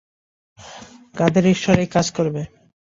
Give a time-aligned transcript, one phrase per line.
[1.15, 2.41] কাদের ঈশ্বর এই কাজ করবে?